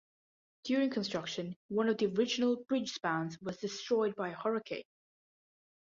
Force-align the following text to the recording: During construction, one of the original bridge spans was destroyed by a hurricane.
During 0.63 0.89
construction, 0.89 1.55
one 1.67 1.87
of 1.87 1.99
the 1.99 2.07
original 2.07 2.55
bridge 2.63 2.91
spans 2.91 3.39
was 3.39 3.57
destroyed 3.59 4.15
by 4.15 4.29
a 4.29 4.33
hurricane. 4.35 4.81